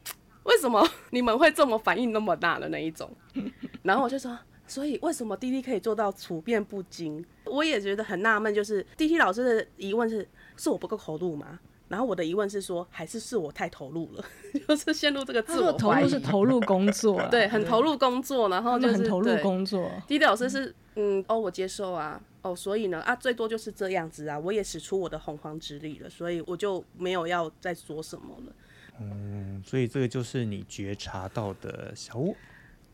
[0.44, 3.12] 为什么 你们会这么反应那么大的那一种？
[3.84, 7.24] 然后我就说，所以为什么滴滴可以做到处变不惊？
[7.46, 11.60] 我也觉得很纳闷，就是滴滴老师的疑问是：是我不够投入吗？
[11.88, 14.26] 然后我的疑问是说，还是是我太投入了，
[14.68, 19.92] 就是陷入这个自我投入是投入工作， 对，很投入工作，然后就是很投入工作。
[20.08, 28.54] 滴滴老师是嗯，哦，我接受啊，哦，所以呢啊，最多就是这样子啊，我也使出我的洪荒之力了，所以我就没有要再说什么了。
[29.00, 32.34] 嗯，所以这个就是你觉察到的小我。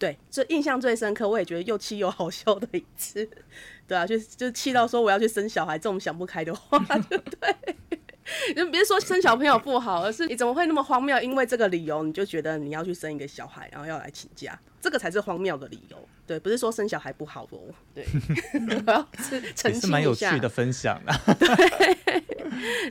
[0.02, 3.30] 对，这印象最深刻，我也觉得又气又好笑的一次。
[3.88, 7.56] 对啊，就就气到说我要去生小孩这种想不开的话，对不对？
[8.56, 11.20] 你别说生小朋友不好，而是你怎么会那么荒谬？
[11.22, 16.08] 因为这个理由，你就觉得你要去生一个小孩，然后要来请假，这个才是荒谬的理由。
[16.26, 17.60] 对，不是说生小孩不好哦。
[17.94, 18.04] 对，
[18.88, 19.08] 我要
[19.56, 19.80] 澄清一下。
[19.82, 21.16] 是蛮有趣的分享啊。
[21.38, 22.24] 对，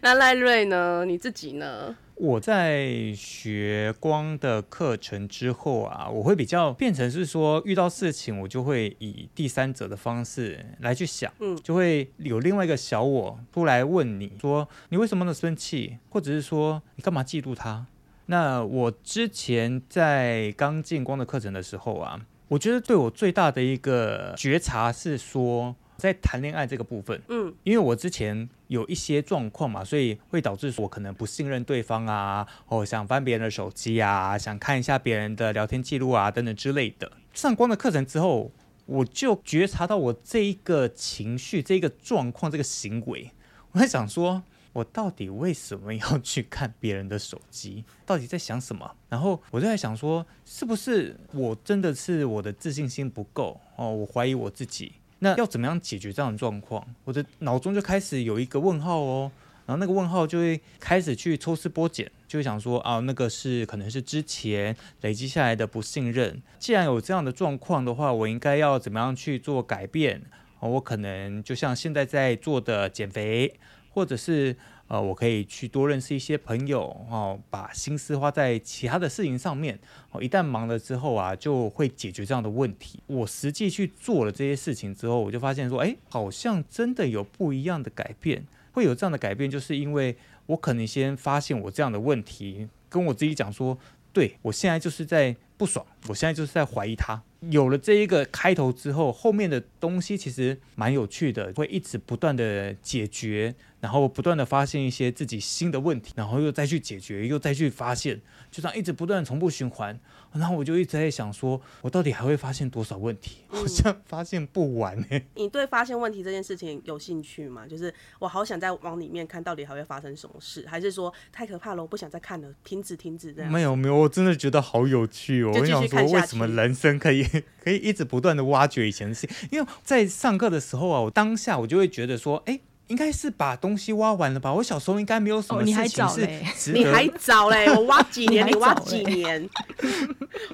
[0.00, 1.04] 那赖瑞呢？
[1.04, 1.96] 你自己呢？
[2.20, 17.86] 我在学光的课程之后啊，我会比较变成是说，遇到事情我就会以第三者的方式来去想，嗯，就会有另外一个小我出来问你说，你为什么那么生气，或者是说你干嘛嫉妒他？
[18.26, 25.74] 那我之前在刚进光的课程的时候啊，我觉得对我最大的一个觉察是说。
[26.00, 37.12] 在谈恋爱这个部分，嗯，因为我之前有一些状况嘛，所以会导致我可能不信任对方啊，哦，想翻别人的手机啊，想看一下别人的聊天记录啊，等等之类的。
[37.34, 38.50] 上光的课程之后，
[38.86, 43.30] 我就觉察到我这一个情绪、这个状况、这个行为，
[43.72, 47.84] 我在想说，我到底为什么要去看别人的手机？
[48.04, 48.96] 到底在想什么？
[49.08, 53.94] 然后我就在想说，是不是我真的是我的自信心不够哦？
[53.94, 54.92] 我怀疑我自己。
[55.20, 56.86] 那要怎么样解决这样的状况？
[57.04, 59.32] 我的脑中就开始有一个问号哦。
[59.66, 66.42] 然后那个问号就会开始去抽丝剥茧，就想说啊，那个是可能是之前累积下来的不信任。
[66.58, 70.22] 既然有这样的状况的话，我应该要怎么样去做改变？
[70.58, 73.54] 我可能就像现在在做的减肥，
[73.90, 74.56] 或者是
[74.90, 79.78] 呃，我可以去多认识一些朋友哦，把心思花在其他的事情上面。
[80.10, 82.98] 哦，一旦忙了之后啊，就会解决这样的问题。
[83.06, 88.44] 我实际去做了这些事情之后，我就发现说，哎，好像真的有不一样的改变。
[88.72, 93.78] 会有这样的改变，就是因为我可能先发现我这样的问题，跟我自己讲说，
[94.12, 97.22] 对，我现在就是在不爽，我现在就是在怀疑他。
[97.48, 109.98] 有了这一个开头之后，后面的东西其实蛮有趣的，会一直不断的解决，然后不断的发现一些自己新的问题，然后又再去解决，又再去发现，就这样一直不断重复循环。
[110.32, 113.38] 然后我就一直在想说，我到底还会发现多少问题？
[113.48, 115.26] 好像发现不完呢、欸。
[115.34, 117.66] 你对发现问题这件事情有兴趣吗？
[117.66, 120.64] 就是我好想再往里面看，到底还会发生什么事？
[120.68, 123.50] 还是说太可怕了，我不想再看了，停止，停止这样？
[123.50, 125.50] 没有没有，我真的觉得好有趣哦。
[125.52, 127.26] 我想说，为什么人生可以？
[127.62, 134.52] 可以一直不断的挖掘以前的事情，因为在上课的时候啊，我当下我就会觉得说，哎，应该是把东西挖完了吧？
[134.52, 136.08] 我小时候应该没有什么事情
[136.56, 139.48] 是 你还早嘞， 我挖几年，你挖几年？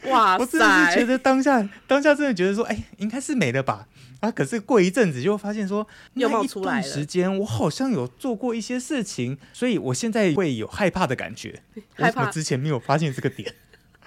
[0.08, 0.42] 哇塞！
[0.42, 3.86] 我真的是觉得当下当下真的觉得说，哎，应该是没了吧？
[4.20, 6.72] 啊，可是过一阵子就会发现说，又冒出来了。
[6.72, 11.62] 那一段时间我好像有做过一些事情，所以我现在会有害怕的感觉。
[11.94, 12.24] 害怕。
[12.26, 13.54] 我之前没有发现这个点。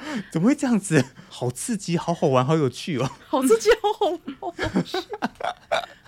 [0.31, 1.03] 怎么会这样子？
[1.29, 3.09] 好刺激，好好玩，好有趣哦！
[3.27, 4.69] 好刺激，好好玩，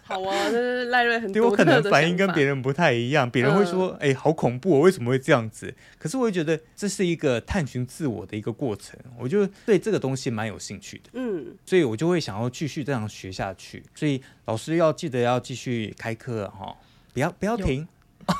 [0.03, 0.49] 好啊！
[0.49, 1.33] 这是赖瑞很多。
[1.33, 11.11] 对，我可能反应跟别人不太一样，别人会说：“哎、嗯欸，好恐怖，哦为什么会这样子？”可是我会觉得这是一个探寻自我的一个过程，我就对这个东西蛮有兴趣的。
[11.13, 13.81] 嗯，所以我就会想要继续这样学下去。
[13.95, 16.75] 所以老师要记得要继续开课哈，
[17.13, 17.87] 不要不要停，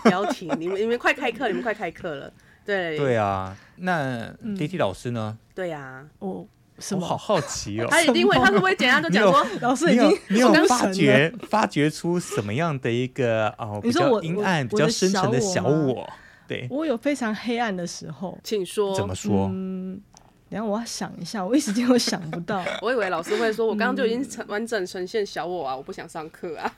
[0.04, 0.54] 不要停！
[0.60, 2.34] 你们你们快开课，你们快开课了。
[2.66, 5.38] 对对啊，那 DT 老师呢？
[5.38, 6.48] 嗯、对呀、啊，我
[6.80, 7.02] 什么？
[7.02, 7.88] 我好好奇哦。
[7.90, 16.08] 他一定会，他会不会简单就讲说， 老师已经你有，你有发掘发掘出什么样的一个哦比较阴暗、比较深沉的小我？
[16.48, 18.94] 对，我有非常黑暗的时候，请说。
[18.96, 19.48] 怎么说？
[19.54, 20.02] 嗯，
[20.52, 22.62] 然后我要想一下，我一时间我想不到。
[22.84, 26.70] 我以为老师会说，我刚刚就已经呈完整呈现小我啊，我不想上课啊。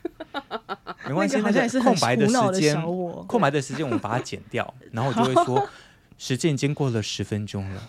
[1.09, 2.79] 没关系，那个空白的时间，
[3.27, 5.67] 空白的时间我们把它剪掉， 然后我就会说，
[6.19, 7.81] 时间已经过了十分钟了，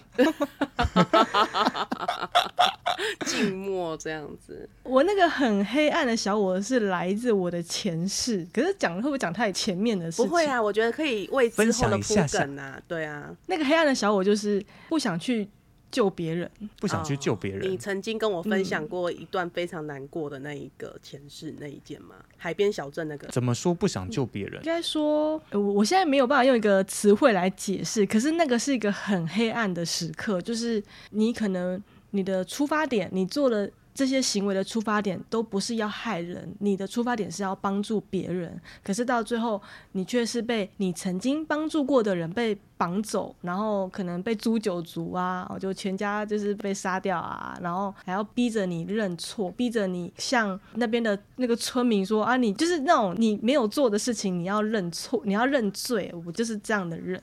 [3.27, 4.67] 静默这样子。
[4.85, 10.27] 我那个很黑暗的小我是来自我的前世，可是讲会不会讲太前面的事情？
[10.27, 13.31] 不会啊，我觉得可以为之后的铺梗啊，对啊。
[13.47, 15.47] 那个黑暗的小我就是不想去。
[15.95, 17.63] 救别人，不想去救别人。
[17.63, 22.17] 哦，你曾经跟我分享过一段非常难过的那一个前世那一件吗？
[22.19, 23.29] 嗯、海边小镇那个。
[23.29, 24.55] 怎么说不想救别人？
[24.57, 28.05] 应该说，我我现在没有办法用一个词汇来解释。
[28.05, 31.81] 可是那个是一个很黑暗的时刻，就是你可能
[32.11, 33.71] 你的出发点，你做了。
[33.95, 38.61] 这些行为的出发点都不是要害人，你的出发点是要帮助别人。
[38.83, 57.23] 可是到最后，你却是被你曾经帮助过的人被绑走，然后可能被诛九族啊， 就全家就是被杀掉啊，然后还要逼着你认错，逼着你向那边的那个村民说啊，你就是那种你没有做的事情，你要认错，你要认罪，我就是这样的人。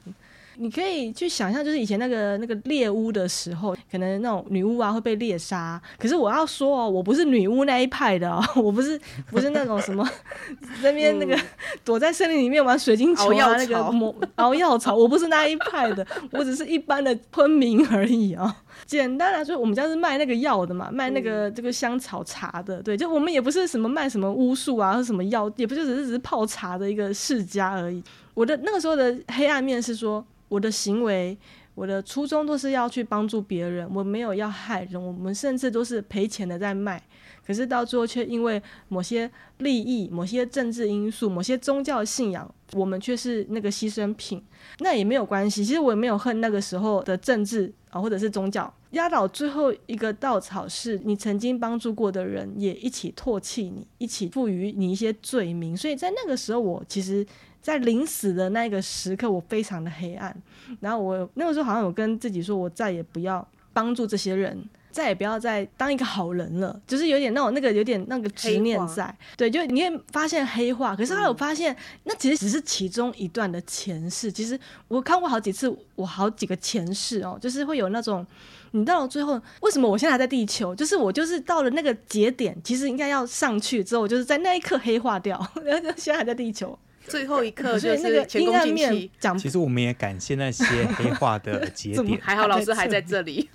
[0.58, 5.82] 你可以去想象，就是以前那个那个猎巫的时候，可能那种女巫啊会被猎杀。
[5.98, 10.08] 可是我要说哦，我不是女巫那一派的哦， 我不是不是那种什么
[10.84, 11.40] 那边那个
[11.84, 18.56] 躲在森林里面玩水晶球啊，那个魔熬药草， 我不是那一派的，我只是一般的村民而已啊、哦。
[18.86, 22.82] 简单来说，我们家是卖那个药的嘛，卖那个这个香草茶的。
[22.82, 28.04] 对，就我们也不是什么卖什么巫术啊，或什么药，也不就只是只是泡茶的一个世家而已。
[28.34, 30.26] 我的那个时候的黑暗面是说。
[30.52, 31.38] 我的行为，
[31.76, 37.02] 我的初衷都是要去帮助别人，我没有要害人，我们甚至都是赔钱的在卖，
[37.48, 44.44] 可是到最后却因为某些利益、某些政治因素、某些宗教信仰，我们却是那个牺牲品。
[44.80, 48.72] 那也没有关系，其实我也没有恨那个时候的政治啊，或者是宗教。
[48.90, 55.78] 压倒最后一个稻草是你曾经帮助过的人也一起唾弃你，一起赋予你一些罪名。
[55.78, 57.26] 所以在那个时候，我其实。
[57.62, 60.36] 在临死的那个时刻，我非常的黑暗。
[60.80, 69.16] 然后我那个时候好像有跟自己说，我再也不要帮助这些人，再也不要再当一个好人了，就是有点那种那个有点那个执念在。
[69.38, 74.32] 对，就你会发现黑化，可是后来我发现、嗯、那其实只是其中一段的前世。
[74.32, 78.26] 其实我看过好几次，我好几个前世哦，就是会有那种。
[78.74, 80.74] 你到了最后，为什么我现在还在地球？
[80.74, 86.80] 就是我就是到了那个节点，其实应该要上去之后，我就是在那一刻黑化掉，然 后现在还在地球。
[87.08, 89.37] 最后一刻就是那个阴暗面讲。
[89.37, 93.49] 其实我们也感谢那些黑化的 节点，还好老师还在这里。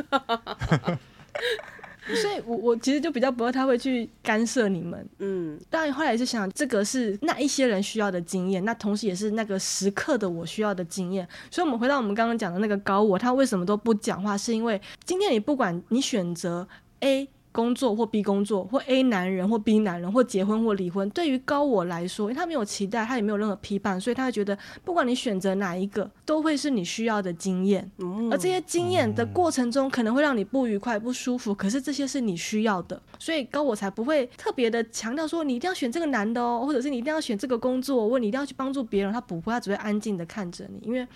[2.22, 5.08] 所以我，我我其实就比较不会太会去干涉你们。
[5.18, 11.26] 嗯，当然后来也是想，这个是那一些人需要的经验，那同时也是那个时刻的我需要的经验。
[11.50, 14.38] 所以，我们回到我们刚刚讲的那个高我，他为什么都不讲话？
[14.38, 16.68] 是因为今天你不管你选择
[17.00, 17.28] A。
[17.56, 27.90] 工作或 B 工作，或 A 男人或 B 男人，或结婚或离婚，对于高我来说，因为他没有期待，他也没有任何批判，所以他会觉得，不管你选择哪一个，都会是你需要的经验。
[27.96, 41.08] 嗯、而这些经验的过程中，可能会让你不愉快、不舒服，可是这些是你需要的，所以高我才不会特别的强调说，你一定要选这个男的哦，或者是你一定要选这个工作，或你一定要去帮助别人，他不会，他只会安静的看着你，因为。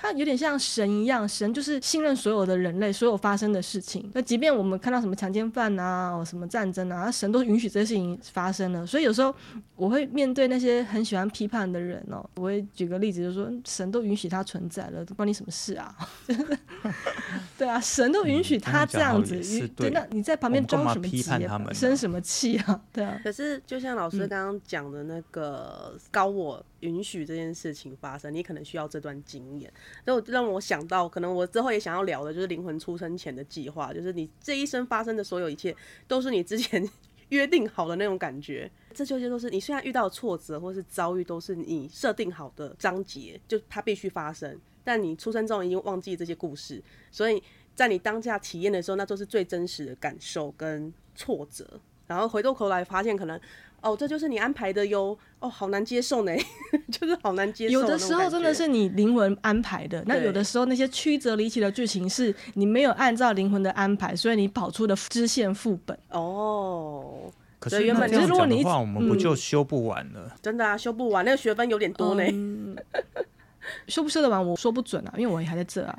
[0.00, 4.08] 他有点像神一样，神就是信任所有的人类，所有发生的事情。
[4.14, 8.86] 那即便我们看到什么强奸犯啊，什么战争啊，神都允许这些事情发生了。
[8.86, 9.34] 所以有时候
[9.74, 15.92] 我会面对那些很喜欢批判的人哦，我会举个例子，就是说神都允许他存在了，关你什么事啊？
[17.58, 21.60] 对啊，神都允许他这样子，嗯、对，那你在旁边装什么急啊？
[21.74, 22.80] 生什么气啊？
[22.92, 23.20] 对啊。
[23.24, 26.64] 可是就像老师刚刚讲的那个高我。
[26.80, 29.68] 允许这件事情发生，你可能需要这段经验，
[30.04, 35.74] 就让我想到，可能我之后也想要聊的，就是灵魂出生前的计划，就是你这一生发生的所有一切，
[36.06, 36.88] 都是你之前
[37.30, 38.70] 约定好的那种感觉。
[38.94, 44.58] 这些都是你虽然遇到挫折或是遭遇，都是你设定好的章节，就它必须发生。
[44.82, 47.42] 但你出生之后已经忘记这些故事，所以
[47.74, 51.80] 在你当下体验的时候，那都是最真实的感受跟挫折。
[52.06, 53.38] 然后回过头来发现，可能。
[53.90, 55.16] 哦，这就是你安排的哟。
[55.40, 56.32] 哦，好难接受呢，
[56.90, 57.72] 就是好难接受。
[57.72, 65.96] 有的时候真的是你灵魂安排的，那有的时候那些曲折离奇的剧情是你没有按照灵魂的安排，所以你跑出的支线副本。
[66.10, 67.30] 哦，
[67.60, 70.22] 可是原本就是如果你话，我们不就修不完了？
[70.24, 72.24] 嗯、真的啊，修不完，那个学分有点多呢。
[72.32, 72.76] 嗯
[73.86, 75.98] 修不修得完，我说不准啊，因为我也还在这啊。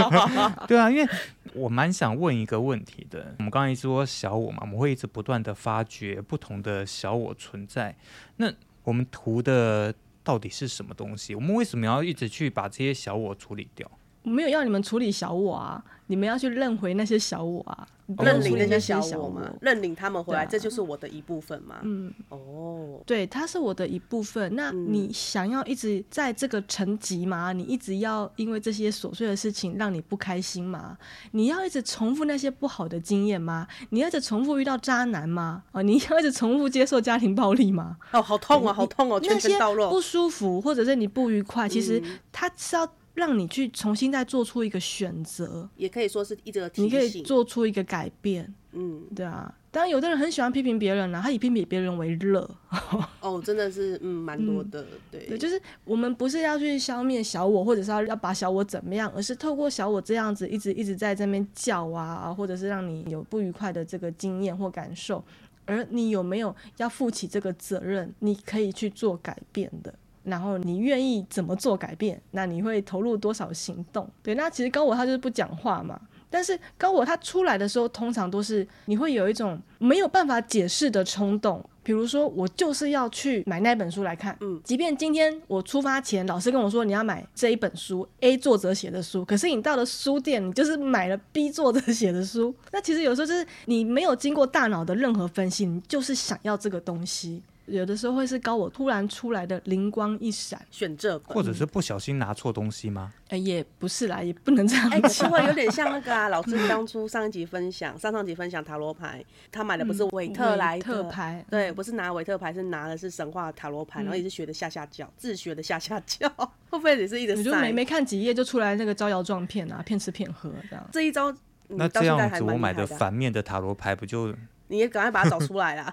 [0.66, 1.08] 对啊，因为
[1.54, 3.34] 我蛮想问一个问题的。
[3.38, 7.96] 我们刚才一直说小我嘛，我们会一直不断的发掘不同的小我存在。
[8.36, 11.34] 那我们图的到底是什么东西？
[11.34, 13.90] 我们为什么要一直去把这些小我处理掉？
[14.22, 17.86] 我没有要你们处理小我啊，你们要去认回那些小我啊。
[18.18, 21.76] 认领那些小我嘛，认领他们回来，这就是我的一部分嘛。
[21.82, 24.56] 嗯，哦，对，他是我的一部分。
[24.56, 27.52] 那你想要一直在这个层级吗？
[27.52, 30.98] 你一直要因为这些琐碎的事情让你不开心吗？
[31.30, 33.68] 你要一直重复那些不好的经验吗？
[33.90, 35.62] 你要一直重复遇到渣男吗？
[35.70, 37.96] 哦，你要一直重复接受家庭暴力吗？
[38.12, 42.02] 哦，好痛啊，好痛哦，全身倒落，不舒服或者是你不愉快，其实
[42.32, 42.92] 他是要。
[43.14, 48.52] 让你去重新再做出一个选择，也可以说是一个提醒，你可以做出一个改变。
[48.72, 49.54] 嗯，对啊。
[49.72, 52.48] 当然，有的人很喜欢批评别人呢，他以批评别人为乐。
[53.20, 54.84] 哦，真的是，嗯，蛮多的。
[55.12, 65.24] 对，对，就是我们不是要去消灭小我，或者是要要把小我怎么样，而是透过小我这样子一直一直在这边叫啊，或者是让你有不愉快的这个经验或感受，
[65.66, 68.12] 而你有没有要负起这个责任？
[68.18, 69.94] 你可以去做改变的。
[70.24, 72.20] 然后你愿意怎么做改变？
[72.32, 74.08] 那你会投入多少行动？
[74.22, 76.00] 对，那其实高我他就是不讲话嘛。
[76.32, 81.64] 但是高我他出来的时候，通常都是你会有一种没有办法解释的冲动。
[81.82, 84.36] 比如说，我就是要去买那本书来看。
[84.40, 92.54] 嗯，即便今天我出发前老师跟我说你要买这一本书，A 作者写的书，可是你到了书店，你就是买了 B 作者写的书。
[92.70, 97.42] 那其实有时候就是你没有经过大脑的任何分析，你就是想要这个东西。
[97.70, 103.12] 有的时候会是高我突然出来的灵光一闪，选这本，或者是不小心拿错东西吗？
[103.28, 104.98] 哎、欸，也不是啦，也不能这样讲。
[104.98, 116.28] 哎、欸，是会有 点像那个啊，老师当初上一集分享，上上集分享塔罗牌，他买的不是韦特莱特牌，嗯、对，不是拿韦特牌，是拿的是神话塔罗牌，嗯、然后也是学的下下教，自学的下下教，
[116.70, 117.34] 会不会也是一直？
[117.36, 120.88] 你就没没看几页就出来那个招摇撞骗啊，骗吃骗喝这样。
[120.90, 121.32] 这一招，
[121.68, 124.34] 那这样子我买的反面的塔罗牌不就？
[124.70, 125.92] 你也赶快把它找出来啦！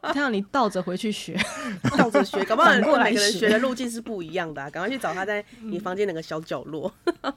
[0.00, 1.36] 他让你倒着回去学，
[1.98, 4.70] 倒着学，搞不好每个人学的路径是不一样的啊。
[4.70, 6.90] 赶快去找他在你房间那个小角落。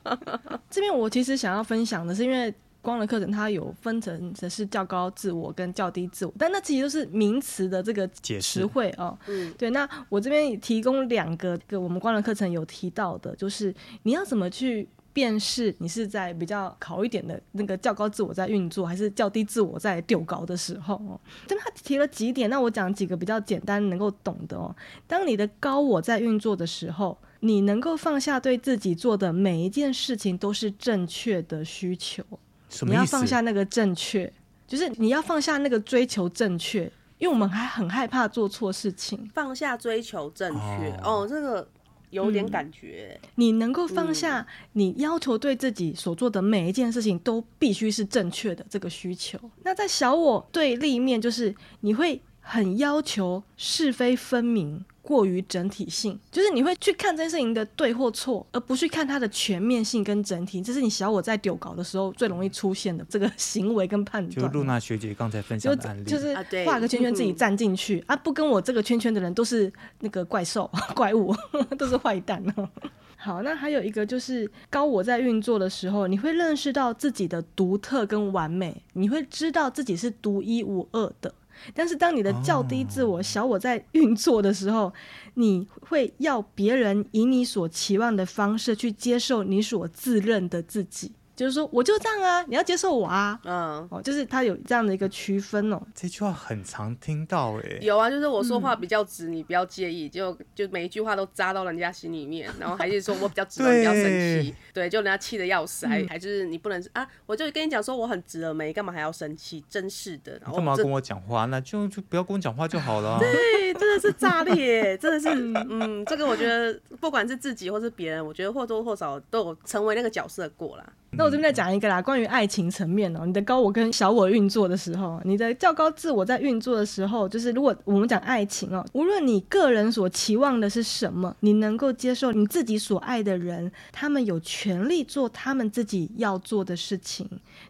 [0.69, 9.17] 这边我其实想要分享的是，因为光的课程它有分成的是较高自我跟较低自我，但那其实都是名词的这个词汇哦。
[9.27, 9.69] 嗯，对。
[9.71, 21.19] 那我这边提供两个，个我们光的课程有提到的，就是你要怎么去辨识你是在比较好一点的那个较高自我在运作，还是较低自我在丢高的时候哦。
[21.47, 24.73] 这边他提了几点，那我讲几个比较简单能够懂的哦。
[25.07, 32.23] 当你的高我在运作的时候，你能够放下对自己做的每一件事情都是正确的需求。
[32.69, 32.93] 什么？
[32.93, 34.31] 你要放下那个正确，
[34.67, 36.83] 就是你要放下那个追求正确，
[37.17, 39.29] 因为我们还很害怕做错事情。
[39.33, 41.67] 放下追求正确哦，哦，这个。
[42.11, 49.39] 有点感觉、嗯，你能够放下你要求对自己所做的每一件事情都必须是正确的这个需求。
[49.63, 54.83] 那在小我对立面，就是你会很要求是非分明。
[55.03, 60.61] 过于整体性，就是你会去看这件事情的对或错，而不去看它的全面性跟整体。
[60.61, 64.47] 这是你小我在丢稿的时候最容易出现的这个行为跟判断。
[64.47, 71.35] 就露娜学姐刚才分享的案例，就，就是画个圈圈自己站进去啊，啊，不跟我这个圈圈的人都是那个怪兽 怪物，
[71.79, 72.69] 都是坏蛋哦。
[73.17, 81.33] 好，那还有一个就是高我在运作的时候，你会认识到自己的独特跟完美，你会知道自己是独一无二的。
[81.73, 84.93] 但是，当你的较低自我、小我在运作的时候，
[85.35, 91.11] 你会要别人以你所期望的方式去接受你所自认的自己。
[91.41, 95.81] 就是说，我就这样啊，你要接受我啊，嗯，哦，就是他有这样的一个区分哦。
[95.95, 109.65] 这句话很常听到哎，有啊，就是我说话比较直，嗯、你不要介意，就就每一句话都扎到人家心里面，然后还是说我比较直， 你不要生气，对，就人家气的要死，还、嗯、还就是你不能啊，我就跟你讲说我很直了没，干嘛还要生气？
[109.67, 111.45] 真是的，然后干嘛要跟我讲话？
[111.45, 113.17] 那就就不要跟我讲话就好了。
[113.19, 115.29] 对，真的是炸裂，真的是，
[115.71, 120.85] 嗯， 这个我觉得不管是自己或是别人，我觉得或多或少都有成为那个角色过啦。
[121.13, 137.27] 那我这边再讲一个啦，关于爱情层面哦，你的高我跟小我运作的时候，你的较高自我在运作的时候，就是如果我们讲爱情哦，无论你个人所期望的是什么，你能够接受你自己所爱的人，他们有权利做他们自己要做的事情。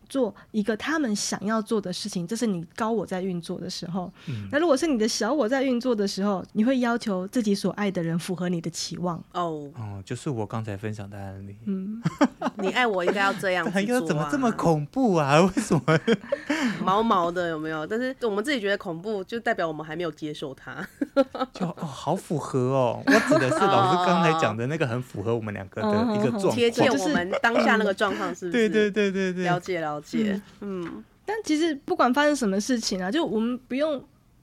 [0.10, 4.12] 做一个他们想要做的事情，这是你高我在运作的时候。
[4.28, 4.46] 嗯。
[4.52, 9.18] 那如果是你的小我在运作的时候，你会要求自己所爱的人符合你的期望。
[9.32, 11.56] 哦哦，就是我刚才分享的案例。
[11.66, 12.02] 嗯，
[12.60, 14.02] 你爱我应该要这样子做啊。
[14.08, 15.40] 怎么这么恐怖啊？
[15.42, 16.00] 为什么？
[16.84, 17.86] 毛毛的有没有？
[17.86, 20.76] 但是我们自己觉得恐怖，就代表我们还没有接受它。
[21.54, 23.04] 就哦，好符合哦。
[23.06, 28.70] 我指的是老师刚才讲的那个，很符合我们两个的一个状况，贴切我们当下那个状况，是不是？
[28.70, 30.40] 对对对对对，了解了解。
[30.62, 34.02] 嗯，嗯，但其实不管发生什么事情啊，就我们不用，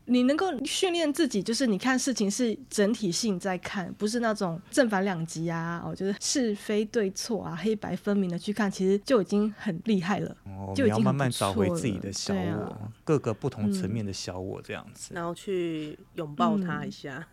[0.08, 10.36] 你能够训练自己，就是你看事情是整体性在看，不是那种正反两极啊，哦，就是是非对错啊，黑白分明的去看，其实就已经很厉害了。
[10.44, 17.18] 哦，就已经慢慢找回自己的小我，啊、各个不同层面的小我这样子，嗯、然后去拥抱他一下。
[17.18, 17.24] 嗯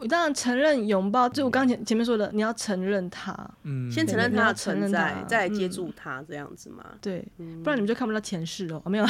[0.00, 6.84] 我当然承认拥抱，就我刚前前面说的，你要承认他，嗯，先承认他的存在，再来接住他，这样子嘛。
[7.02, 7.22] 对，
[7.62, 8.82] 不然你们就看不到前世哦。
[8.88, 9.06] 没有，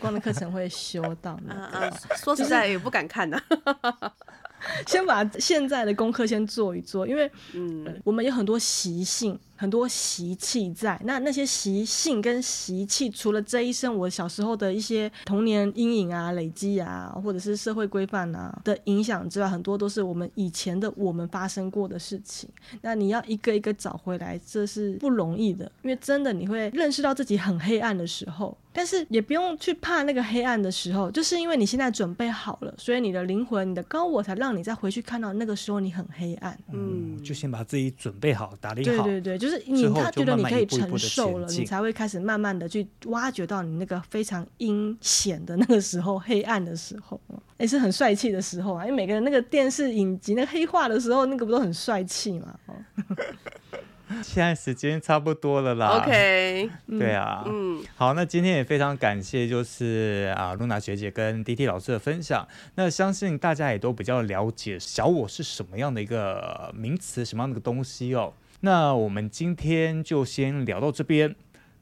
[0.00, 1.96] 光的课程会修到那个。
[2.16, 3.40] 说实在也不敢看呐。
[4.86, 9.38] 先把现在的功课先做一做，因为嗯，我们有很多习性。
[9.62, 22.50] 很多习气在，那那些习性跟习气，除了这一生我小时候的一些童年阴影啊、累积啊，或者是社会规范啊的影响之外，很多都是我们以前的我们发生过的事情。
[22.80, 36.58] 那你要一个一个找回来，这是不容易的，因为真的你会认识到自己很黑暗的时候，但是也不用去怕那个黑暗的时候，就是因为你现在准备好了，所以你的灵魂、你的高我才让你再回去看到那个时候你很黑暗。
[36.72, 39.04] 嗯，就先把自己准备好，打理好。
[39.04, 39.51] 对对对，就是。
[39.58, 47.20] 就是你，他觉得你可以承受了，你才会开始慢慢的去挖掘到你那个非常阴险的那个时候，黑暗的时候，
[47.58, 48.84] 也是很帅气的时候啊。
[48.84, 52.54] 因为每个人那个电视影集那黑化的时候，那个不都很帅气嘛？
[52.66, 52.74] 哦。
[54.22, 55.96] 现在时间差不多了啦。
[55.96, 62.46] OK， 对啊，嗯，好，那今天也非常感谢，就是啊，露娜学姐跟 D.T 老师的分享。
[62.74, 68.34] 那相信大家也都比较了解小我是什么样的一个名词，什么样的一个东西哦。
[68.62, 71.36] 那我们今天就先聊到这边。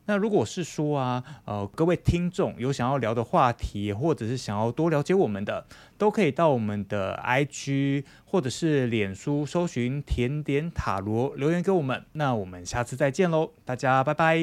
[0.07, 5.67] 那如果是说啊，呃，各位听众有想要聊的话题，或者是想要多了解我们的，
[5.97, 12.05] 都可以到我们的 IG 或者是脸书搜寻“甜点塔罗”留言给我们。
[12.15, 14.37] 那我们下次再见喽，大家拜拜，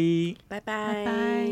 [0.48, 1.48] 拜拜。